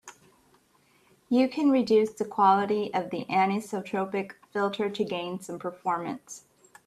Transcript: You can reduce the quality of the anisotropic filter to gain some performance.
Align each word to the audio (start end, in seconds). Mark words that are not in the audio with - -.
You 1.29 1.47
can 1.47 1.69
reduce 1.69 2.09
the 2.11 2.25
quality 2.25 2.91
of 2.91 3.11
the 3.11 3.23
anisotropic 3.25 4.31
filter 4.51 4.89
to 4.89 5.03
gain 5.05 5.39
some 5.39 5.59
performance. 5.59 6.45